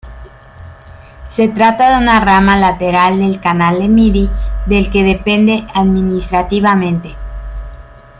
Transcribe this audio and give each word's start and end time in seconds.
Se 1.29 1.47
trata 1.49 1.91
de 1.91 1.97
una 2.01 2.19
rama 2.19 2.57
lateral 2.57 3.19
del 3.19 3.39
canal 3.39 3.77
de 3.77 3.87
Midi, 3.87 4.27
del 4.65 4.89
que 4.89 5.03
depende 5.03 5.63
administrativamente. 5.75 7.13